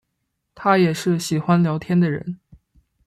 [0.55, 2.39] 她也是喜欢聊天的人